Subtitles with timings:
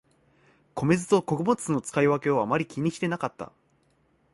[0.73, 3.51] 米酢と穀物酢の使い分けをあまり気にしてなかった